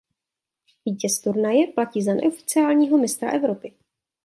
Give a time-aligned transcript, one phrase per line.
[0.85, 3.73] Vítěz turnaje platí za neoficiálního mistra Evropy.